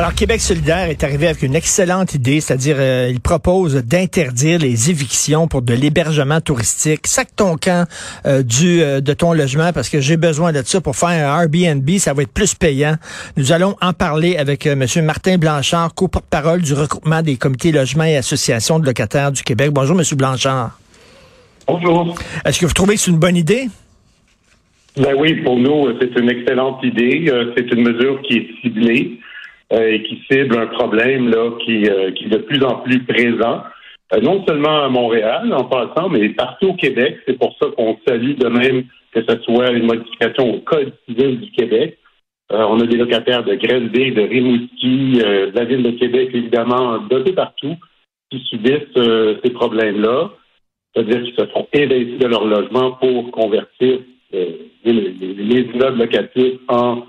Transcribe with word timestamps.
Alors, 0.00 0.14
Québec 0.14 0.40
solidaire 0.40 0.88
est 0.88 1.04
arrivé 1.04 1.26
avec 1.26 1.42
une 1.42 1.54
excellente 1.54 2.14
idée, 2.14 2.40
c'est-à-dire 2.40 2.76
euh, 2.78 3.10
il 3.10 3.20
propose 3.20 3.74
d'interdire 3.84 4.58
les 4.58 4.88
évictions 4.88 5.46
pour 5.46 5.60
de 5.60 5.74
l'hébergement 5.74 6.40
touristique. 6.40 7.06
Sac 7.06 7.36
ton 7.36 7.56
camp 7.58 7.86
euh, 8.24 8.42
du 8.42 8.80
euh, 8.80 9.02
de 9.02 9.12
ton 9.12 9.34
logement 9.34 9.74
parce 9.74 9.90
que 9.90 10.00
j'ai 10.00 10.16
besoin 10.16 10.52
de 10.52 10.62
ça 10.64 10.80
pour 10.80 10.96
faire 10.96 11.30
un 11.30 11.42
Airbnb, 11.42 11.86
ça 11.98 12.14
va 12.14 12.22
être 12.22 12.32
plus 12.32 12.54
payant. 12.54 12.94
Nous 13.36 13.52
allons 13.52 13.76
en 13.82 13.92
parler 13.92 14.38
avec 14.38 14.66
euh, 14.66 14.74
Monsieur 14.74 15.02
Martin 15.02 15.36
Blanchard, 15.36 15.92
co-porte-parole 15.94 16.62
du 16.62 16.72
regroupement 16.72 17.20
des 17.20 17.36
comités 17.36 17.70
logements 17.70 18.04
et 18.04 18.16
associations 18.16 18.78
de 18.78 18.86
locataires 18.86 19.32
du 19.32 19.42
Québec. 19.42 19.68
Bonjour, 19.70 19.94
Monsieur 19.94 20.16
Blanchard. 20.16 20.78
Bonjour. 21.66 22.14
Est-ce 22.46 22.58
que 22.58 22.64
vous 22.64 22.72
trouvez 22.72 22.94
que 22.94 23.00
c'est 23.00 23.10
une 23.10 23.18
bonne 23.18 23.36
idée? 23.36 23.68
Ben 24.96 25.14
oui, 25.18 25.34
pour 25.42 25.58
nous, 25.58 25.88
c'est 26.00 26.18
une 26.18 26.30
excellente 26.30 26.82
idée. 26.84 27.30
C'est 27.54 27.70
une 27.70 27.82
mesure 27.82 28.22
qui 28.22 28.38
est 28.38 28.48
ciblée 28.62 29.19
et 29.70 30.02
qui 30.02 30.22
cible 30.30 30.58
un 30.58 30.66
problème 30.66 31.28
là 31.28 31.50
qui, 31.64 31.88
euh, 31.88 32.10
qui 32.12 32.24
est 32.24 32.28
de 32.28 32.38
plus 32.38 32.62
en 32.64 32.76
plus 32.76 33.04
présent, 33.04 33.62
euh, 34.12 34.20
non 34.20 34.44
seulement 34.46 34.84
à 34.84 34.88
Montréal 34.88 35.52
en 35.52 35.64
passant, 35.64 36.08
mais 36.08 36.28
partout 36.30 36.68
au 36.68 36.74
Québec. 36.74 37.18
C'est 37.26 37.38
pour 37.38 37.56
ça 37.60 37.68
qu'on 37.76 37.98
salue 38.06 38.34
de 38.34 38.48
même 38.48 38.84
que 39.12 39.20
ce 39.28 39.40
soit 39.42 39.70
une 39.70 39.86
modification 39.86 40.54
au 40.54 40.60
Code 40.60 40.92
civil 41.08 41.40
du 41.40 41.50
Québec. 41.52 41.98
Euh, 42.52 42.64
on 42.68 42.80
a 42.80 42.86
des 42.86 42.96
locataires 42.96 43.44
de 43.44 43.54
Grenville, 43.54 44.14
de 44.14 44.22
Rimouski, 44.22 45.20
euh, 45.24 45.50
de 45.50 45.56
la 45.56 45.64
ville 45.64 45.82
de 45.82 45.90
Québec, 45.92 46.30
évidemment, 46.32 46.98
d'un 46.98 47.22
peu 47.22 47.32
partout, 47.32 47.76
qui 48.30 48.40
subissent 48.40 48.96
euh, 48.96 49.36
ces 49.44 49.50
problèmes-là. 49.50 50.30
C'est-à-dire 50.94 51.22
qu'ils 51.22 51.36
se 51.36 51.46
font 51.46 51.68
investir 51.74 52.18
de 52.18 52.26
leur 52.26 52.44
logement 52.44 52.92
pour 52.92 53.30
convertir 53.30 54.00
euh, 54.34 54.46
les, 54.84 54.92
les, 54.92 55.34
les 55.34 55.60
immeubles 55.60 55.98
locatifs 55.98 56.58
en 56.68 57.04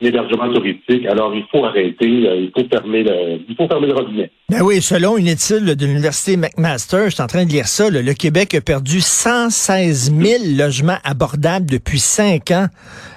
hébergement 0.00 0.52
touristique. 0.52 1.06
Alors, 1.06 1.34
il 1.34 1.44
faut 1.50 1.64
arrêter, 1.64 2.28
euh, 2.28 2.36
il 2.36 2.50
faut 2.54 2.68
fermer 2.68 3.02
le, 3.02 3.40
il 3.48 3.54
faut 3.56 3.66
fermer 3.66 3.86
le 3.86 3.94
robinet. 3.94 4.30
Ben 4.50 4.60
oui, 4.62 4.82
selon 4.82 5.16
une 5.16 5.26
étude 5.26 5.64
de 5.64 5.86
l'Université 5.86 6.36
McMaster, 6.36 7.04
je 7.06 7.10
suis 7.14 7.22
en 7.22 7.26
train 7.26 7.44
de 7.44 7.50
lire 7.50 7.66
ça, 7.66 7.88
là, 7.90 8.02
le 8.02 8.12
Québec 8.12 8.54
a 8.54 8.60
perdu 8.60 9.00
116 9.00 10.12
000 10.14 10.42
logements 10.58 10.98
abordables 11.02 11.66
depuis 11.66 11.98
cinq 11.98 12.50
ans. 12.50 12.66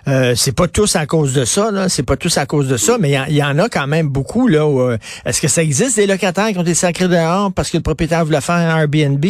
Euh, 0.08 0.34
c'est 0.36 0.56
pas 0.56 0.68
tous 0.68 0.96
à 0.96 1.06
cause 1.06 1.34
de 1.34 1.44
ça, 1.44 1.70
là. 1.70 1.90
C'est 1.90 2.06
pas 2.06 2.16
tous 2.16 2.38
à 2.38 2.46
cause 2.46 2.70
de 2.70 2.78
ça, 2.78 2.98
mais 2.98 3.10
il 3.10 3.14
y 3.14 3.20
en- 3.20 3.26
il 3.28 3.36
y, 3.36 3.44
en 3.44 3.60
a 3.60 3.68
quand 3.68 3.88
même 3.88 4.08
beaucoup, 4.08 4.48
là. 4.48 4.66
euh, 4.66 4.98
Est-ce 5.26 5.42
que 5.42 5.48
ça 5.50 5.62
existe 5.62 5.98
des 5.98 6.08
locataires 6.08 6.48
qui 6.50 6.58
ont 6.58 6.62
été 6.64 6.74
sacrés 6.74 7.10
dehors 7.10 7.52
parce 7.54 7.70
que 7.72 7.78
le 7.78 7.84
propriétaire 7.84 8.24
voulait 8.24 8.42
faire 8.42 8.56
un 8.56 8.80
Airbnb? 8.80 9.26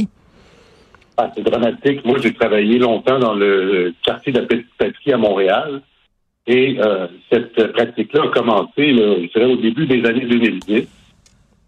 Ah, 1.18 1.30
c'est 1.36 1.44
dramatique. 1.44 2.06
Moi, 2.06 2.18
j'ai 2.24 2.34
travaillé 2.34 2.78
longtemps 2.78 3.20
dans 3.20 3.34
le 3.34 3.94
quartier 4.06 4.32
de 4.32 4.40
la 4.40 4.46
Petite 4.46 4.68
Patrie 4.78 5.12
à 5.12 5.18
Montréal. 5.18 5.82
Et 6.52 6.78
euh, 6.80 7.06
cette 7.32 7.74
pratique-là 7.74 8.24
a 8.24 8.28
commencé, 8.30 8.92
là, 8.92 9.16
je 9.22 9.28
dirais, 9.40 9.52
au 9.54 9.56
début 9.58 9.86
des 9.86 10.04
années 10.10 10.26
2010. 10.26 10.88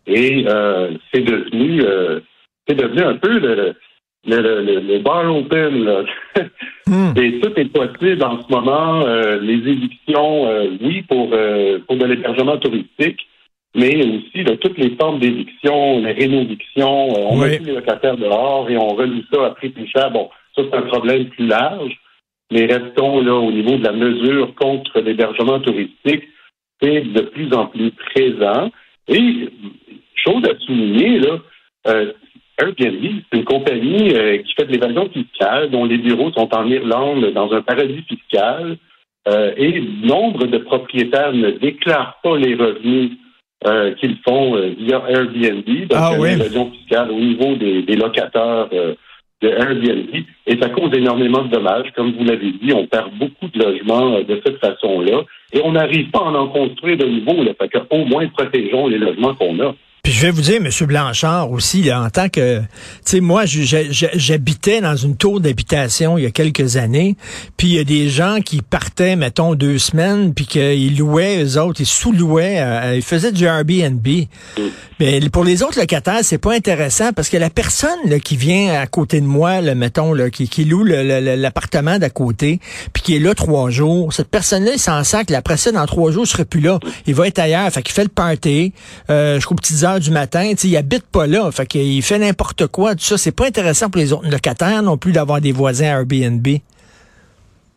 Et 0.08 0.46
euh, 0.48 0.92
c'est 1.14 1.22
devenu 1.22 1.84
euh, 1.84 2.20
c'est 2.68 2.76
devenu 2.76 3.02
un 3.04 3.16
peu 3.16 3.38
le, 3.40 3.76
le, 4.26 4.42
le, 4.42 4.62
le- 4.64 4.80
le 4.80 5.00
bar 5.00 5.34
open. 5.36 5.84
Là. 5.86 6.04
Hmm. 6.88 7.14
Et 7.16 7.40
tout 7.40 7.54
est 7.58 7.72
possible 7.72 8.22
en 8.24 8.42
ce 8.42 8.52
moment. 8.52 9.06
Les 9.40 9.54
évictions, 9.72 10.50
oui, 10.82 11.04
pour, 11.04 11.30
pour 11.88 11.96
de 11.96 12.06
l'hébergement 12.06 12.58
touristique, 12.58 13.20
mais 13.76 13.96
aussi 14.04 14.44
là, 14.44 14.58
toutes 14.58 14.78
les 14.80 14.96
formes 15.00 15.20
d'éviction, 15.20 16.00
les 16.02 16.12
rénovictions. 16.12 17.10
Euh, 17.12 17.28
on 17.30 17.40
Oui. 17.40 17.50
met 17.52 17.58
tous 17.60 17.66
les 17.66 17.76
locataires 17.76 18.18
dehors 18.18 18.70
et 18.70 18.76
on 18.78 18.90
reloue 18.90 19.22
ça 19.32 19.46
à 19.46 19.50
prix 19.52 19.70
plus 19.70 19.88
cher. 19.88 20.12
Bon, 20.12 20.30
ça, 20.56 20.64
c'est 20.70 20.76
un 20.76 20.82
problème 20.82 21.26
plus 21.28 21.48
large. 21.48 21.94
Mais 22.52 22.66
restons 22.66 23.22
là 23.22 23.34
au 23.36 23.52
niveau 23.52 23.78
de 23.78 23.84
la 23.84 23.94
mesure 23.94 24.54
contre 24.56 25.00
l'hébergement 25.00 25.60
touristique. 25.60 26.24
C'est 26.82 27.02
de 27.02 27.22
plus 27.22 27.54
en 27.54 27.68
plus 27.68 27.92
présent. 27.92 28.72
Et 29.08 29.50
chose 30.16 30.44
à 30.46 30.58
souligner, 30.66 31.20
là, 31.20 31.40
euh, 31.88 32.12
Airbnb, 32.60 33.22
c'est 33.32 33.38
une 33.40 33.46
compagnie 33.46 34.14
euh, 34.14 34.38
qui 34.40 34.54
fait 34.54 34.66
de 34.66 34.72
l'évasion 34.72 35.10
fiscale, 35.10 35.70
dont 35.70 35.86
les 35.86 35.98
bureaux 35.98 36.32
sont 36.32 36.54
en 36.54 36.68
Irlande, 36.68 37.32
dans 37.34 37.52
un 37.54 37.62
paradis 37.62 38.04
fiscal. 38.08 38.78
Euh, 39.28 39.54
et 39.56 39.80
nombre 40.04 40.48
de 40.48 40.58
propriétaires 40.58 41.32
ne 41.34 41.52
déclarent 41.52 42.20
pas 42.24 42.38
les 42.38 42.56
revenus 42.56 43.12
euh, 43.68 43.94
qu'ils 43.94 44.18
font 44.28 44.56
via 44.78 45.04
Airbnb. 45.08 45.88
Donc, 45.88 45.92
Ah 45.94 46.14
oui. 46.18 46.34
une 46.34 46.42
évasion 46.42 46.72
fiscale 46.72 47.12
au 47.12 47.20
niveau 47.20 47.56
des, 47.56 47.84
des 47.84 47.96
locataires 47.96 48.70
de 49.42 49.50
Airbnb. 49.50 50.24
Et 50.48 50.60
ça 50.60 50.70
cause 50.70 50.92
énormément 50.94 51.44
de 51.44 51.50
dommages. 51.50 51.92
Comme 51.96 52.14
vous 52.14 52.24
l'avez 52.24 52.52
dit, 52.52 52.74
on 52.74 52.88
perd 52.88 53.12
beaucoup 53.18 53.48
de 53.48 53.60
logements 53.60 54.16
euh, 54.16 54.24
de 54.24 54.42
cette 54.46 54.60
façon-là. 54.60 55.24
Et 55.54 55.62
on 55.64 55.72
n'arrive 55.72 56.10
pas 56.12 56.20
à 56.20 56.32
en 56.32 56.48
construire 56.48 56.98
de 56.98 57.06
nouveau. 57.06 57.44
Là, 57.44 57.52
fait 57.60 57.70
que, 57.70 57.80
au 57.90 58.06
moins, 58.06 58.28
protégeons 58.28 58.88
les 58.88 58.98
logements 58.98 59.36
qu'on 59.36 59.60
a. 59.60 59.74
Puis 60.04 60.14
je 60.14 60.22
vais 60.26 60.32
vous 60.32 60.42
dire, 60.42 60.60
Monsieur 60.60 60.88
Blanchard 60.88 61.52
aussi, 61.52 61.84
là, 61.84 62.02
en 62.02 62.10
tant 62.10 62.28
que, 62.28 62.60
tu 62.60 62.66
sais, 63.06 63.20
moi, 63.20 63.44
j'habitais 63.46 64.82
dans 64.82 64.96
une 64.96 65.16
tour 65.16 65.40
d'habitation 65.40 66.18
il 66.18 66.24
y 66.24 66.26
a 66.26 66.32
quelques 66.32 66.76
années, 66.76 67.16
puis 67.56 67.68
il 67.68 67.74
y 67.76 67.80
a 67.80 67.84
des 67.84 68.10
gens 68.10 68.40
qui 68.44 68.64
partaient, 68.64 69.16
mettons, 69.16 69.54
deux 69.54 69.78
semaines, 69.78 70.34
puis 70.34 70.48
qu'ils 70.48 70.98
louaient, 70.98 71.44
eux 71.44 71.62
autres, 71.62 71.82
ils 71.82 71.86
sous-louaient, 71.86 72.62
euh, 72.62 72.96
ils 72.96 73.04
faisaient 73.04 73.32
du 73.32 73.44
Airbnb. 73.46 74.08
Mais 75.02 75.20
pour 75.34 75.44
les 75.44 75.64
autres 75.64 75.80
locataires, 75.80 76.20
c'est 76.22 76.40
pas 76.40 76.54
intéressant 76.54 77.12
parce 77.12 77.28
que 77.28 77.38
la 77.38 77.50
personne 77.50 78.08
là, 78.08 78.20
qui 78.20 78.38
vient 78.38 78.80
à 78.80 78.86
côté 78.86 79.20
de 79.20 79.26
moi, 79.26 79.60
là, 79.60 79.74
mettons, 79.74 80.14
là, 80.14 80.30
qui, 80.30 80.48
qui 80.48 80.64
loue 80.64 80.84
l'appartement 80.84 81.98
d'à 81.98 82.12
côté, 82.12 82.60
puis 82.94 83.02
qui 83.02 83.16
est 83.16 83.20
là 83.20 83.34
trois 83.34 83.72
jours, 83.72 84.14
cette 84.14 84.30
personne-là, 84.30 84.74
il 84.76 84.80
s'en 84.80 85.04
sac. 85.04 85.32
Après 85.32 85.58
ça, 85.58 85.72
dans 85.72 85.88
trois 85.88 86.12
jours, 86.12 86.26
il 86.26 86.30
serait 86.30 86.46
plus 86.46 86.60
là. 86.60 86.78
Il 87.08 87.16
va 87.16 87.26
être 87.26 87.40
ailleurs. 87.40 87.68
Fait 87.72 87.82
qu'il 87.82 87.96
fait 87.96 88.04
le 88.04 88.10
party 88.10 88.74
euh, 89.10 89.38
jusqu'aux 89.38 89.56
petites 89.56 89.84
heures 89.84 90.00
du 90.00 90.12
matin. 90.12 90.52
Tu 90.52 90.58
sais, 90.58 90.68
il 90.68 90.78
habite 90.78 91.08
pas 91.12 91.26
là. 91.26 91.50
Fait 91.50 91.66
qu'il 91.66 92.04
fait 92.04 92.20
n'importe 92.20 92.68
quoi. 92.68 92.94
Tout 92.94 93.02
ça, 93.02 93.18
c'est 93.18 93.36
pas 93.36 93.48
intéressant 93.48 93.90
pour 93.90 94.00
les 94.00 94.14
autres 94.14 94.30
locataires 94.30 94.84
non 94.84 94.98
plus 94.98 95.14
d'avoir 95.14 95.42
des 95.42 95.52
voisins 95.52 95.86
Airbnb. 95.86 96.48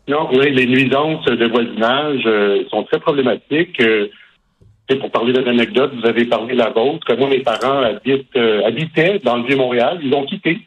Non, 0.08 0.28
oui, 0.30 0.50
les 0.52 0.66
nuisances 0.66 1.24
de 1.24 1.46
voisinage 1.46 2.20
euh, 2.26 2.64
sont 2.70 2.82
très 2.82 3.00
problématiques. 3.00 3.80
Euh, 3.80 4.08
sais, 4.88 4.96
pour 4.98 5.10
parler 5.10 5.32
d'une 5.32 5.48
anecdote, 5.48 5.92
vous 5.94 6.06
avez 6.06 6.24
parlé 6.26 6.54
de 6.54 6.58
la 6.58 6.70
vôtre. 6.70 7.06
Moi, 7.16 7.28
mes 7.28 7.40
parents 7.40 7.82
habitent, 7.82 8.36
euh, 8.36 8.64
habitaient 8.66 9.20
dans 9.24 9.36
le 9.36 9.44
Vieux-Montréal. 9.44 10.00
Ils 10.02 10.14
ont 10.14 10.24
quitté. 10.24 10.58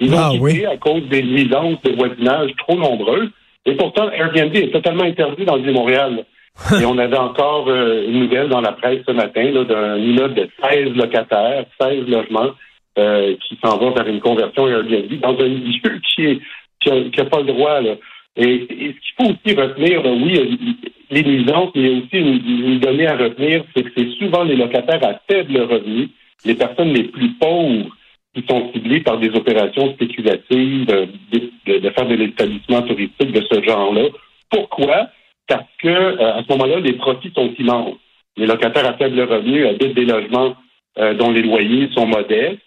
Ils 0.00 0.12
ont 0.14 0.18
Ah, 0.18 0.28
quitté 0.32 0.42
oui. 0.42 0.66
à 0.66 0.76
cause 0.76 1.02
des 1.08 1.22
nuisances 1.22 1.80
de 1.82 1.92
voisinage 1.92 2.50
trop 2.58 2.76
nombreuses. 2.76 3.30
Et 3.64 3.74
pourtant, 3.74 4.10
Airbnb 4.10 4.54
est 4.54 4.72
totalement 4.72 5.04
interdit 5.04 5.44
dans 5.44 5.56
le 5.56 5.62
Vieux-Montréal. 5.62 6.24
Et 6.80 6.86
on 6.86 6.96
avait 6.96 7.18
encore 7.18 7.68
euh, 7.68 8.06
une 8.08 8.20
nouvelle 8.20 8.48
dans 8.48 8.60
la 8.62 8.72
presse 8.72 9.00
ce 9.06 9.12
matin 9.12 9.50
là, 9.50 9.64
d'un 9.64 9.96
immeuble 9.98 10.34
de 10.34 10.48
16 10.62 10.94
locataires, 10.94 11.66
16 11.80 12.06
logements, 12.08 12.52
euh, 12.98 13.34
qui 13.46 13.58
s'en 13.62 13.76
va 13.76 13.90
vers 13.90 14.06
une 14.08 14.20
conversion 14.20 14.66
Airbnb 14.66 15.20
dans 15.20 15.38
un 15.38 15.48
milieu 15.48 16.00
qui 16.14 16.24
est 16.24 16.38
qui 16.80 16.90
a, 16.90 17.00
qui 17.10 17.20
a 17.20 17.24
pas 17.26 17.40
le 17.40 17.46
droit. 17.46 17.80
Là. 17.80 17.96
Et, 18.36 18.54
et 18.54 18.94
ce 18.94 19.00
qu'il 19.00 19.14
faut 19.18 19.32
aussi 19.32 19.56
retenir, 19.56 20.02
là, 20.02 20.10
oui, 20.12 20.38
euh, 20.38 20.88
les 21.10 21.22
nuisances, 21.22 21.70
mais 21.74 21.88
aussi 21.90 22.08
une, 22.12 22.40
une 22.72 22.80
donnée 22.80 23.06
à 23.06 23.16
retenir, 23.16 23.64
c'est 23.74 23.82
que 23.84 23.90
c'est 23.96 24.10
souvent 24.18 24.44
les 24.44 24.56
locataires 24.56 25.04
à 25.04 25.20
faible 25.30 25.60
revenu, 25.60 26.08
les 26.44 26.54
personnes 26.54 26.92
les 26.92 27.04
plus 27.04 27.30
pauvres 27.34 27.86
qui 28.34 28.44
sont 28.48 28.70
ciblées 28.72 29.00
par 29.00 29.18
des 29.18 29.30
opérations 29.30 29.92
spéculatives, 29.94 30.86
euh, 30.90 31.06
de, 31.32 31.50
de- 31.66 31.78
de 31.78 31.90
faire 31.90 32.06
de 32.06 32.14
l'établissement 32.14 32.82
touristique 32.82 33.32
de 33.32 33.42
ce 33.50 33.62
genre-là. 33.62 34.04
Pourquoi? 34.50 35.08
Parce 35.48 35.68
que 35.82 35.88
euh, 35.88 36.34
à 36.34 36.42
ce 36.42 36.52
moment-là, 36.52 36.80
les 36.80 36.94
profits 36.94 37.32
sont 37.34 37.52
immenses. 37.58 37.96
Les 38.36 38.46
locataires 38.46 38.86
à 38.86 38.94
faible 38.94 39.20
revenu 39.22 39.66
habitent 39.66 39.94
des 39.94 40.04
logements 40.04 40.54
euh, 40.98 41.14
dont 41.14 41.30
les 41.30 41.42
loyers 41.42 41.88
sont 41.94 42.06
modestes 42.06 42.60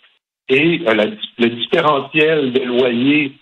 et 0.49 0.81
euh, 0.87 1.05
le 1.37 1.49
différentiel 1.49 2.51
de 2.53 2.61
loyer 2.61 3.33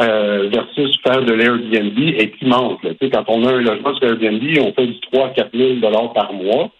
euh, 0.00 0.48
versus 0.52 0.96
faire 1.02 1.22
de 1.22 1.32
l'Airbnb 1.32 1.98
est 1.98 2.32
immense. 2.42 2.82
Là. 2.82 2.90
Tu 2.90 3.06
sais, 3.06 3.10
quand 3.10 3.24
on 3.28 3.44
a 3.44 3.52
un 3.52 3.60
logement 3.60 3.94
sur 3.96 4.08
Airbnb, 4.08 4.42
on 4.60 4.72
fait 4.72 4.86
du 4.86 5.00
3 5.00 5.30
4 5.30 5.50
000 5.56 5.74
dollars 5.80 6.12
par 6.12 6.32
mois 6.32 6.70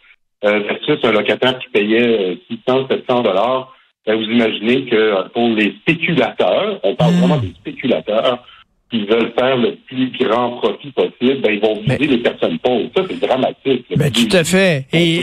euh, 0.44 0.60
versus 0.60 0.98
un 1.02 1.12
locataire 1.12 1.58
qui 1.58 1.68
payait 1.70 2.32
euh, 2.32 2.34
600 2.66 2.86
700 2.90 3.22
dollars. 3.22 3.74
Ben, 4.06 4.16
vous 4.16 4.22
imaginez 4.30 4.84
que 4.86 4.96
euh, 4.96 5.22
pour 5.34 5.48
les 5.48 5.74
spéculateurs, 5.80 6.80
on 6.82 6.94
parle 6.94 7.14
Mm. 7.14 7.18
vraiment 7.18 7.36
des 7.38 7.52
spéculateurs, 7.60 8.44
qui 8.90 9.04
veulent 9.04 9.32
faire 9.38 9.56
le 9.56 9.76
plus 9.86 10.10
grand 10.18 10.56
profit 10.58 10.90
possible, 10.92 11.42
ben, 11.42 11.52
ils 11.52 11.60
vont 11.60 11.78
viser 11.80 12.06
les 12.06 12.18
personnes 12.18 12.58
pauvres. 12.58 12.88
Ça, 12.96 13.02
c'est 13.08 13.20
dramatique. 13.20 13.84
Ben, 13.94 14.10
tout 14.10 14.34
à 14.34 14.44
fait. 14.44 14.86
Et 14.94 15.22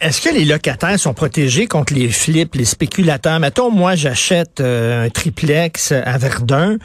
est-ce 0.00 0.22
que 0.22 0.34
les 0.34 0.46
locataires 0.46 0.98
sont 0.98 1.12
protégés 1.12 1.66
contre 1.66 1.92
les 1.92 2.08
flips, 2.08 2.54
les 2.54 2.64
spéculateurs? 2.64 3.38
Mettons, 3.38 3.70
moi, 3.70 3.96
j'achète 3.96 4.60
euh, 4.60 5.04
un 5.04 5.10
triplex 5.10 5.92
à 5.92 6.16
Verdun. 6.16 6.78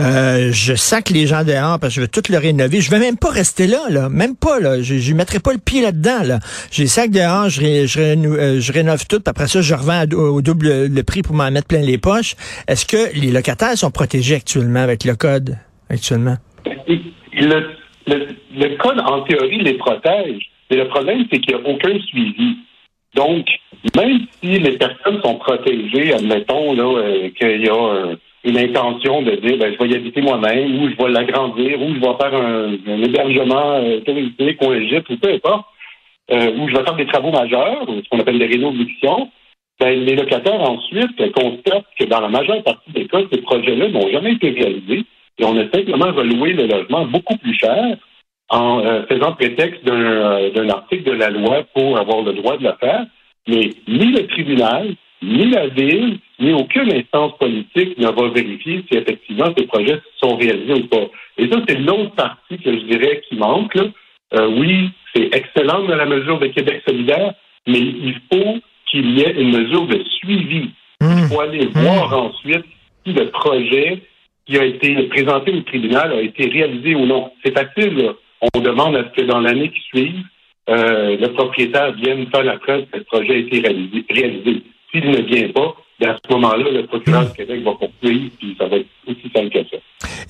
Euh, 0.00 0.50
je 0.52 0.74
sac 0.74 1.10
les 1.10 1.26
gens 1.26 1.44
dehors 1.44 1.78
parce 1.78 1.94
que 1.94 1.96
je 1.96 2.00
veux 2.02 2.08
tout 2.08 2.22
le 2.30 2.38
rénover. 2.38 2.80
Je 2.80 2.90
vais 2.90 2.98
même 2.98 3.18
pas 3.18 3.30
rester 3.30 3.66
là, 3.66 3.90
là. 3.90 4.08
Même 4.08 4.36
pas, 4.36 4.60
là. 4.60 4.80
Je, 4.80 4.96
je 4.96 5.12
mettrai 5.12 5.38
pas 5.38 5.52
le 5.52 5.58
pied 5.58 5.82
là-dedans, 5.82 6.22
là. 6.24 6.38
J'ai 6.70 6.86
sac 6.86 7.10
dehors, 7.10 7.50
je, 7.50 7.86
je, 7.86 8.00
euh, 8.00 8.60
je, 8.60 8.72
rénove 8.72 9.06
tout, 9.06 9.20
puis 9.20 9.28
après 9.28 9.48
ça, 9.48 9.60
je 9.60 9.74
revends 9.74 10.04
au 10.16 10.40
double 10.40 10.86
le 10.86 11.02
prix 11.02 11.20
pour 11.20 11.34
m'en 11.34 11.50
mettre 11.50 11.66
plein 11.66 11.80
les 11.80 11.98
poches. 11.98 12.36
Est-ce 12.68 12.86
que 12.86 13.14
les 13.14 13.30
locataires 13.30 13.76
sont 13.76 13.90
protégés 13.90 14.36
actuellement 14.36 14.80
avec 14.80 15.04
le 15.04 15.14
code? 15.14 15.57
Actuellement? 15.90 16.36
Le, 17.32 17.78
le, 18.06 18.76
code, 18.76 19.00
en 19.00 19.22
théorie, 19.22 19.58
les 19.58 19.74
protège. 19.74 20.50
Mais 20.70 20.76
le 20.76 20.88
problème, 20.88 21.24
c'est 21.30 21.40
qu'il 21.40 21.56
n'y 21.56 21.62
a 21.62 21.68
aucun 21.68 21.98
suivi. 22.00 22.56
Donc, 23.14 23.46
même 23.96 24.20
si 24.40 24.58
les 24.58 24.76
personnes 24.76 25.20
sont 25.22 25.36
protégées, 25.36 26.12
admettons 26.12 26.74
là 26.74 26.84
euh, 26.84 27.30
qu'il 27.30 27.64
y 27.64 27.68
a 27.68 28.16
une 28.44 28.58
intention 28.58 29.22
de 29.22 29.32
dire 29.32 29.58
ben, 29.58 29.72
je 29.72 29.78
vais 29.78 29.90
y 29.90 29.94
habiter 29.96 30.20
moi-même, 30.20 30.80
ou 30.80 30.90
je 30.90 30.96
vais 30.96 31.10
l'agrandir, 31.10 31.80
ou 31.80 31.94
je 31.94 32.00
vais 32.00 32.16
faire 32.20 32.34
un, 32.34 33.02
hébergement 33.02 33.76
euh, 33.76 34.00
touristique 34.00 34.60
ou 34.62 34.70
un 34.70 34.80
ou 34.80 35.16
peu 35.16 35.32
importe, 35.32 35.66
euh, 36.30 36.52
ou 36.56 36.68
je 36.68 36.76
vais 36.76 36.84
faire 36.84 36.96
des 36.96 37.06
travaux 37.06 37.30
majeurs, 37.30 37.86
ce 37.86 38.08
qu'on 38.10 38.20
appelle 38.20 38.38
des 38.38 38.46
rénovations, 38.46 39.30
ben, 39.80 40.04
les 40.04 40.16
locataires 40.16 40.60
ensuite 40.60 41.32
constatent 41.32 41.86
que 41.98 42.04
dans 42.04 42.20
la 42.20 42.28
majeure 42.28 42.62
partie 42.62 42.90
des 42.92 43.06
cas, 43.06 43.20
ces 43.32 43.40
projets-là 43.40 43.88
n'ont 43.88 44.10
jamais 44.10 44.32
été 44.32 44.50
réalisés 44.50 45.04
et 45.38 45.44
on 45.44 45.56
a 45.56 45.70
simplement 45.70 46.12
reloué 46.12 46.52
le 46.52 46.66
logement 46.66 47.04
beaucoup 47.06 47.36
plus 47.36 47.54
cher 47.54 47.96
en 48.50 48.80
euh, 48.80 49.02
faisant 49.06 49.32
prétexte 49.32 49.88
euh, 49.88 50.50
d'un 50.50 50.68
article 50.70 51.04
de 51.04 51.12
la 51.12 51.30
loi 51.30 51.64
pour 51.74 51.98
avoir 51.98 52.22
le 52.22 52.32
droit 52.32 52.56
de 52.56 52.64
le 52.64 52.72
faire. 52.80 53.06
Mais 53.46 53.70
ni 53.86 54.12
le 54.12 54.26
tribunal, 54.26 54.94
ni 55.22 55.50
la 55.50 55.68
ville, 55.68 56.18
ni 56.38 56.52
aucune 56.52 56.92
instance 56.92 57.32
politique 57.38 57.98
ne 57.98 58.08
va 58.08 58.28
vérifier 58.28 58.84
si 58.90 58.98
effectivement 58.98 59.52
ces 59.56 59.66
projets 59.66 60.00
sont 60.22 60.36
réalisés 60.36 60.82
ou 60.82 60.86
pas. 60.86 61.06
Et 61.38 61.48
ça, 61.50 61.58
c'est 61.68 61.78
l'autre 61.78 62.14
partie 62.14 62.58
que 62.58 62.72
je 62.72 62.84
dirais 62.84 63.22
qui 63.28 63.36
manque. 63.36 63.76
Euh, 64.34 64.48
oui, 64.58 64.90
c'est 65.14 65.34
excellent 65.34 65.84
dans 65.84 65.96
la 65.96 66.06
mesure 66.06 66.38
de 66.38 66.46
Québec 66.48 66.82
solidaire, 66.86 67.34
mais 67.66 67.78
il 67.78 68.14
faut 68.30 68.58
qu'il 68.90 69.18
y 69.18 69.22
ait 69.22 69.40
une 69.40 69.56
mesure 69.56 69.86
de 69.86 70.02
suivi. 70.18 70.70
Il 71.00 71.06
mmh. 71.06 71.28
faut 71.28 71.40
aller 71.40 71.66
voir 71.66 72.10
mmh. 72.10 72.26
ensuite 72.26 72.64
si 73.04 73.12
le 73.12 73.30
projet 73.30 74.02
qui 74.48 74.58
a 74.58 74.64
été 74.64 74.94
présenté 75.04 75.52
au 75.52 75.60
tribunal 75.60 76.12
a 76.12 76.22
été 76.22 76.48
réalisé 76.48 76.94
ou 76.94 77.06
non. 77.06 77.30
C'est 77.44 77.56
facile. 77.56 78.12
On 78.54 78.60
demande 78.60 78.96
à 78.96 79.04
ce 79.04 79.20
que 79.20 79.26
dans 79.26 79.40
l'année 79.40 79.70
qui 79.70 79.80
suit, 79.80 80.14
euh, 80.70 81.16
le 81.18 81.28
propriétaire 81.34 81.92
vienne 81.92 82.26
faire 82.30 82.44
la 82.44 82.58
preuve 82.58 82.86
que 82.86 82.98
le 82.98 83.04
projet 83.04 83.34
a 83.34 83.38
été 83.38 83.60
réalisé. 83.60 84.04
réalisé. 84.08 84.62
S'il 84.90 85.10
ne 85.10 85.22
vient 85.22 85.48
pas, 85.48 85.74
à 86.06 86.16
ce 86.16 86.32
moment-là, 86.32 86.70
le 86.70 86.86
procureur 86.86 87.26
du 87.26 87.32
Québec 87.32 87.62
va 87.64 87.72
poursuivre, 87.72 88.30
puis 88.38 88.56
ça 88.58 88.68
va 88.68 88.76
être 88.76 88.86
aussi 89.06 89.30
simple 89.34 89.50
que 89.50 89.64
ça. 89.70 89.78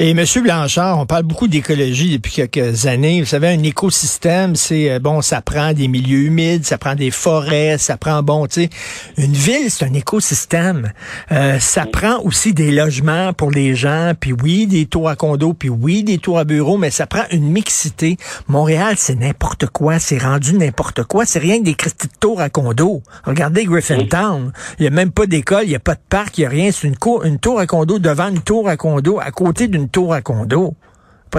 Et 0.01 0.11
M. 0.11 0.25
Blanchard, 0.43 0.99
on 0.99 1.07
parle 1.07 1.25
beaucoup 1.25 1.49
d'écologie 1.49 2.17
depuis 2.17 2.33
quelques 2.33 2.87
années. 2.87 3.21
Vous 3.21 3.27
savez, 3.27 3.49
un 3.49 3.63
écosystème, 3.65 4.55
c'est 4.55 4.93
euh, 4.93 4.99
bon, 5.01 5.23
ça 5.23 5.43
prend 5.43 5.73
des 5.73 5.89
milieux 5.89 6.21
humides, 6.21 6.65
ça 6.65 6.79
prend 6.79 6.95
des 6.95 7.11
forêts, 7.11 7.79
ça 7.79 7.97
prend 7.97 8.23
bon, 8.23 8.47
tu 8.47 8.63
sais, 8.63 8.71
une 9.17 9.33
ville, 9.33 9.71
c'est 9.71 9.85
un 9.85 9.93
écosystème. 9.93 10.93
Euh, 11.33 11.59
ça 11.59 11.85
prend 11.85 12.21
aussi 12.23 12.55
des 12.55 12.71
logements 12.71 13.33
pour 13.33 13.51
les 13.51 13.75
gens, 13.75 14.13
puis 14.19 14.33
oui, 14.33 14.69
des 14.69 14.87
tours 14.87 15.09
à 15.09 15.17
condo, 15.17 15.53
puis 15.53 15.69
oui, 15.69 16.05
des 16.05 16.19
tours 16.19 16.39
à 16.39 16.45
bureaux, 16.45 16.79
mais 16.79 16.91
ça 16.91 17.07
prend 17.07 17.25
une 17.33 17.51
mixité. 17.51 18.17
Montréal, 18.47 18.95
c'est 18.97 19.17
n'importe 19.17 19.67
quoi, 19.67 19.99
c'est 19.99 20.19
rendu 20.19 20.55
n'importe 20.55 21.03
quoi, 21.03 21.27
c'est 21.27 21.41
rien 21.41 21.59
que 21.59 21.65
des 21.65 21.73
de 21.73 22.09
tours 22.21 22.41
à 22.41 22.51
condo. 22.51 23.03
Regardez 23.25 23.65
Griffintown, 23.65 24.53
il 24.79 24.85
y 24.85 24.87
a 24.87 24.91
même 24.91 25.11
pas 25.11 25.27
d'école, 25.27 25.58
il 25.65 25.71
y 25.71 25.75
a 25.75 25.81
pas 25.81 25.95
de 25.95 26.01
parc, 26.09 26.39
il 26.39 26.43
y 26.43 26.45
a 26.45 26.49
rien, 26.49 26.71
c'est 26.71 26.89
une, 26.89 26.97
une 27.25 27.39
tour 27.39 27.59
à 27.59 27.67
condo 27.67 27.99
devant 27.99 28.29
une 28.29 28.43
tour 28.43 28.69
à 28.69 28.77
condo 28.77 29.19
à 29.19 29.31
côté 29.31 29.69
d'une 29.69 29.89
tour 29.89 30.13
à 30.13 30.23
condo. 30.23 30.75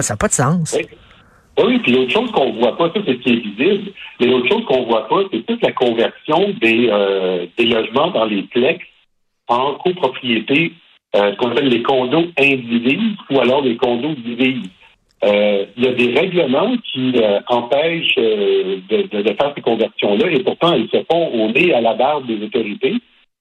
Ça 0.00 0.14
n'a 0.14 0.16
pas 0.16 0.28
de 0.28 0.32
sens. 0.32 0.76
Oui. 1.58 1.78
puis 1.80 1.92
l'autre 1.92 2.12
chose 2.12 2.30
qu'on 2.32 2.52
voit 2.52 2.76
pas, 2.76 2.90
ça 2.94 3.00
c'est 3.04 3.12
ce 3.12 3.18
qui 3.18 3.30
est 3.30 3.36
visible, 3.36 3.92
mais 4.18 4.26
l'autre 4.26 4.48
chose 4.48 4.64
qu'on 4.66 4.84
voit 4.84 5.08
pas, 5.08 5.22
c'est 5.30 5.44
toute 5.46 5.62
la 5.62 5.72
conversion 5.72 6.54
des, 6.60 6.88
euh, 6.90 7.46
logements 7.58 8.10
dans 8.10 8.24
les 8.24 8.42
plex 8.44 8.84
en 9.48 9.74
copropriété, 9.74 10.72
euh, 11.16 11.32
ce 11.32 11.36
qu'on 11.36 11.50
appelle 11.50 11.68
les 11.68 11.82
condos 11.82 12.28
indivises 12.38 13.16
ou 13.30 13.40
alors 13.40 13.62
les 13.62 13.76
condos 13.76 14.14
divises. 14.14 14.70
Euh, 15.22 15.66
il 15.76 15.84
y 15.84 15.88
a 15.88 15.92
des 15.92 16.14
règlements 16.18 16.76
qui 16.92 17.14
empêchent 17.48 18.14
de, 18.16 19.22
de, 19.22 19.34
faire 19.34 19.52
ces 19.54 19.60
conversions-là 19.60 20.30
et 20.30 20.42
pourtant 20.42 20.72
ils 20.72 20.88
se 20.88 21.04
font 21.12 21.28
au 21.28 21.52
nez 21.52 21.74
à 21.74 21.82
la 21.82 21.92
barre 21.94 22.22
des 22.22 22.42
autorités. 22.42 22.94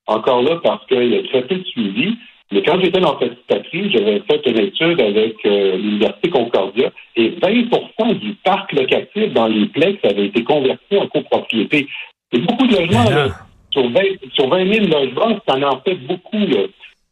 Encore 0.09 0.41
là, 0.41 0.59
parce 0.63 0.83
qu'il 0.87 1.13
y 1.13 1.17
a 1.17 1.23
très 1.23 1.43
peu 1.43 1.55
de 1.55 1.65
suivi. 1.65 2.17
Mais 2.51 2.63
quand 2.63 2.81
j'étais 2.81 2.99
dans 2.99 3.19
cette 3.19 3.45
patrie, 3.45 3.91
j'avais 3.91 4.21
fait 4.21 4.41
une 4.47 4.57
étude 4.57 4.99
avec 4.99 5.35
euh, 5.45 5.77
l'Université 5.77 6.29
Concordia 6.31 6.89
et 7.15 7.29
20% 7.29 8.17
du 8.17 8.33
parc 8.43 8.73
locatif 8.73 9.31
dans 9.33 9.45
les 9.45 9.67
plex 9.67 10.03
avait 10.03 10.25
été 10.25 10.43
converti 10.43 10.97
en 10.97 11.05
copropriété. 11.05 11.87
C'est 12.33 12.39
beaucoup 12.39 12.65
de 12.65 12.75
logements, 12.75 13.07
là. 13.07 13.27
Sur 13.69 13.87
20, 13.87 14.01
sur 14.33 14.49
20 14.49 14.73
000 14.73 14.85
logements, 14.87 15.39
ça 15.47 15.55
en 15.57 15.79
fait 15.81 15.93
beaucoup, 15.93 16.39
là. 16.39 16.63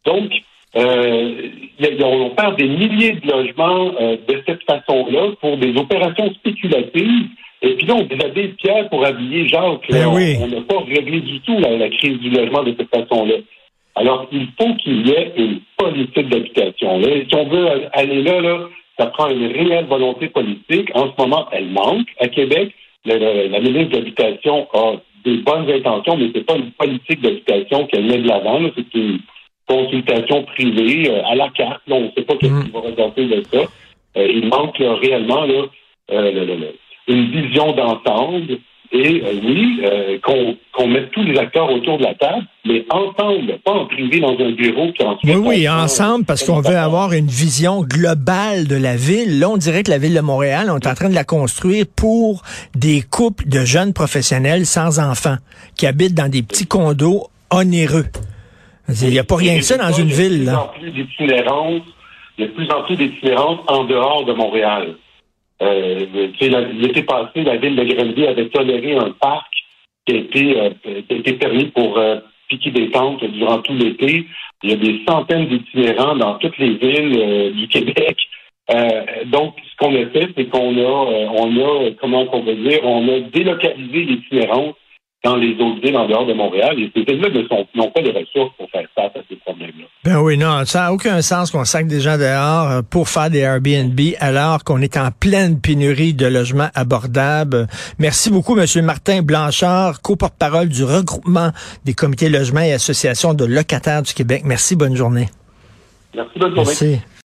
Donc, 0.03 0.31
euh, 0.75 1.49
on 2.03 2.29
perd 2.31 2.57
des 2.57 2.67
milliers 2.67 3.13
de 3.13 3.27
logements 3.31 3.91
euh, 4.01 4.17
de 4.27 4.41
cette 4.43 4.63
façon-là 4.63 5.33
pour 5.39 5.57
des 5.57 5.77
opérations 5.77 6.33
spéculatives. 6.33 7.27
Et 7.61 7.73
puis 7.75 7.87
là, 7.87 7.95
on 7.95 8.03
déshabille 8.03 8.53
Pierre 8.53 8.87
pour 8.89 9.05
habiller 9.05 9.47
Jacques. 9.47 9.89
Ben 9.89 10.07
on 10.07 10.47
n'a 10.47 10.61
pas 10.61 10.79
réglé 10.87 11.21
du 11.21 11.39
tout 11.41 11.57
la 11.59 11.89
crise 11.89 12.19
du 12.19 12.29
logement 12.29 12.63
de 12.63 12.75
cette 12.77 12.89
façon-là. 12.89 13.35
Alors, 13.95 14.27
il 14.31 14.47
faut 14.59 14.75
qu'il 14.75 15.07
y 15.07 15.11
ait 15.11 15.33
une 15.37 15.59
politique 15.75 16.29
d'habitation. 16.29 17.01
Si 17.01 17.35
on 17.35 17.47
veut 17.47 17.67
aller 17.93 18.21
là, 18.21 18.41
là, 18.41 18.59
ça 18.99 19.07
prend 19.07 19.29
une 19.29 19.47
réelle 19.47 19.85
volonté 19.85 20.27
politique. 20.27 20.89
En 20.93 21.07
ce 21.07 21.13
moment, 21.19 21.47
elle 21.51 21.69
manque. 21.69 22.07
À 22.19 22.27
Québec, 22.27 22.73
la, 23.05 23.59
ministre 23.59 23.91
de 23.91 23.97
l'Habitation 23.97 24.67
a 24.73 24.93
des 25.25 25.37
bonnes 25.37 25.69
intentions, 25.69 26.15
mais 26.15 26.29
c'est 26.33 26.45
pas 26.45 26.57
une 26.57 26.71
politique 26.71 27.21
d'habitation 27.21 27.87
qu'elle 27.87 28.05
met 28.05 28.19
de 28.19 28.27
l'avant. 28.27 28.59
C'est 28.75 28.93
une 28.93 29.19
consultation 29.67 30.43
privée 30.43 31.09
euh, 31.09 31.25
à 31.25 31.35
la 31.35 31.49
carte. 31.49 31.81
on 31.89 32.01
ne 32.01 32.11
sait 32.15 32.23
pas 32.23 32.35
qu'est-ce 32.35 32.53
mm. 32.53 32.63
qui 32.65 32.71
va 32.71 32.79
résulter 32.81 33.25
de 33.25 33.43
ça. 33.51 33.59
Euh, 34.17 34.27
il 34.31 34.47
manque 34.47 34.77
réellement 34.77 35.45
là, 35.45 35.63
euh, 36.11 36.71
une 37.07 37.31
vision 37.31 37.73
d'ensemble 37.73 38.59
et 38.91 39.21
euh, 39.21 39.33
oui, 39.43 39.81
euh, 39.83 40.17
qu'on 40.73 40.87
mette 40.87 41.11
tous 41.11 41.23
les 41.23 41.37
acteurs 41.37 41.69
autour 41.69 41.97
de 41.97 42.03
la 42.03 42.15
table, 42.15 42.45
mais 42.65 42.85
ensemble, 42.89 43.59
pas 43.65 43.73
en 43.73 43.85
privé 43.85 44.21
dans 44.21 44.31
un 44.39 44.51
bureau 44.51 44.91
qui 44.93 45.03
ensuite... 45.03 45.35
Oui, 45.35 45.41
oui, 45.45 45.69
ensemble, 45.69 46.23
parce 46.23 46.43
qu'on 46.45 46.61
veut 46.61 46.77
avoir 46.77 47.11
une 47.11 47.27
vision 47.27 47.81
globale 47.81 48.67
de 48.67 48.75
la 48.75 48.95
ville. 48.95 49.39
Là, 49.39 49.49
on 49.49 49.57
dirait 49.57 49.83
que 49.83 49.91
la 49.91 49.97
ville 49.97 50.13
de 50.13 50.21
Montréal, 50.21 50.69
on 50.71 50.77
est 50.77 50.87
en 50.87 50.93
train 50.93 51.09
de 51.09 51.15
la 51.15 51.25
construire 51.25 51.85
pour 51.97 52.43
des 52.75 53.01
couples 53.01 53.49
de 53.49 53.65
jeunes 53.65 53.91
professionnels 53.91 54.65
sans 54.65 54.99
enfants, 54.99 55.37
qui 55.75 55.85
habitent 55.85 56.15
dans 56.15 56.31
des 56.31 56.41
petits 56.41 56.67
condos 56.67 57.27
onéreux. 57.51 58.05
Il 59.01 59.09
n'y 59.09 59.19
a 59.19 59.25
pas 59.25 59.35
rien 59.35 59.57
que 59.57 59.65
ça 59.65 59.77
dans 59.77 59.91
une 59.91 60.07
ville. 60.07 60.45
Là. 60.45 60.71
Il 60.79 60.87
y 60.87 62.43
a 62.43 62.47
de 62.47 62.51
plus 62.53 62.71
en 62.71 62.83
plus 62.83 62.95
d'itinérance 62.95 63.59
en 63.67 63.83
dehors 63.83 64.23
de 64.23 64.31
Montréal. 64.31 64.95
Euh, 65.61 66.05
L'été 66.73 67.03
passé, 67.03 67.43
la 67.43 67.57
ville 67.57 67.75
de 67.75 67.83
Grenville 67.83 68.27
avait 68.27 68.49
toléré 68.49 68.95
un 68.95 69.11
parc 69.11 69.51
qui 70.05 70.15
a 70.15 70.19
été, 70.19 70.59
euh, 70.59 70.69
qui 70.83 71.13
a 71.13 71.17
été 71.17 71.33
permis 71.33 71.65
pour 71.65 71.97
euh, 71.97 72.17
piquer 72.47 72.71
des 72.71 72.89
tentes 72.91 73.23
durant 73.25 73.59
tout 73.59 73.73
l'été. 73.73 74.25
Il 74.63 74.69
y 74.69 74.73
a 74.73 74.77
des 74.77 75.01
centaines 75.07 75.47
d'itinérants 75.47 76.15
dans 76.15 76.35
toutes 76.35 76.57
les 76.57 76.75
villes 76.75 77.17
euh, 77.17 77.51
du 77.51 77.67
Québec. 77.69 78.17
donc, 79.27 79.55
ce 79.63 79.75
qu'on 79.77 79.95
a 79.95 80.05
fait, 80.07 80.29
c'est 80.35 80.49
qu'on 80.49 80.77
a, 80.77 81.29
on 81.41 81.57
a, 81.57 81.91
comment 82.01 82.27
on 82.31 82.41
peut 82.43 82.55
dire, 82.55 82.79
on 82.83 83.07
a 83.07 83.19
délocalisé 83.21 84.03
l'itinérance 84.03 84.75
dans 85.23 85.35
les 85.35 85.53
autres 85.55 85.81
villes 85.81 85.97
en 85.97 86.07
dehors 86.07 86.25
de 86.25 86.33
Montréal. 86.33 86.79
Et 86.79 86.91
ces 86.95 87.03
villes-là 87.03 87.29
n'ont 87.75 87.91
pas 87.91 88.01
de 88.01 88.09
ressources 88.09 88.55
pour 88.57 88.69
faire 88.69 88.87
face 88.95 89.11
à 89.15 89.19
ces 89.29 89.35
problèmes-là. 89.37 89.85
Ben 90.03 90.19
oui, 90.21 90.37
non, 90.37 90.63
ça 90.65 90.81
n'a 90.81 90.93
aucun 90.93 91.21
sens 91.21 91.51
qu'on 91.51 91.65
sac 91.65 91.87
des 91.87 91.99
gens 91.99 92.17
dehors 92.17 92.71
euh, 92.71 92.81
pour 92.81 93.09
faire 93.09 93.29
des 93.29 93.39
Airbnb 93.39 93.99
alors 94.19 94.63
qu'on 94.63 94.81
est 94.81 94.95
en 94.97 95.09
pleine 95.11 95.59
pénurie 95.59 96.13
de 96.13 96.27
logements 96.27 96.69
abordables. 96.75 97.67
Merci 97.99 98.29
beaucoup, 98.29 98.57
M. 98.57 98.65
Martin 98.83 99.21
Blanchard, 99.21 100.01
co-porte-parole 100.01 100.69
du 100.69 100.83
regroupement 100.83 101.49
des 101.83 101.93
comités 101.93 102.29
logements 102.29 102.61
et 102.61 102.73
associations 102.73 103.33
de 103.33 103.45
locataires 103.45 104.03
du 104.03 104.13
Québec. 104.13 104.43
Merci, 104.45 104.75
bonne 104.75 104.95
journée. 104.95 105.27
Merci, 106.15 106.39
bonne 106.39 106.55
journée. 106.55 106.63
Merci. 106.65 106.99